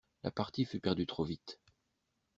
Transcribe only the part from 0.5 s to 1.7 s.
fut perdue trop vite.